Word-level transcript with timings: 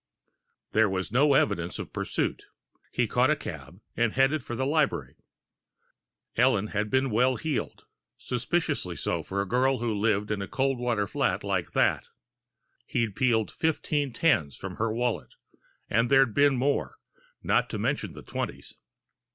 There 0.71 0.89
was 0.89 1.11
no 1.11 1.35
evidence 1.35 1.77
of 1.77 1.93
pursuit. 1.93 2.45
He 2.91 3.05
caught 3.05 3.29
a 3.29 3.35
cab, 3.35 3.81
and 3.95 4.13
headed 4.13 4.43
for 4.43 4.55
the 4.55 4.65
library. 4.65 5.15
Ellen 6.35 6.69
had 6.73 6.89
been 6.89 7.11
well 7.11 7.35
heeled 7.35 7.85
suspiciously 8.17 8.95
so 8.95 9.21
for 9.21 9.43
a 9.43 9.47
girl 9.47 9.77
who 9.77 9.93
lived 9.93 10.31
in 10.31 10.41
a 10.41 10.47
cold 10.47 10.79
water 10.79 11.05
flat 11.05 11.43
like 11.43 11.73
that; 11.73 12.07
he'd 12.87 13.15
peeled 13.15 13.51
fifteen 13.51 14.11
tens 14.11 14.57
from 14.57 14.77
her 14.77 14.91
wallet, 14.91 15.35
and 15.87 16.09
there'd 16.09 16.33
been 16.33 16.55
more, 16.55 16.97
not 17.43 17.69
to 17.69 17.77
mention 17.77 18.13
the 18.13 18.23
twenties. 18.23 18.73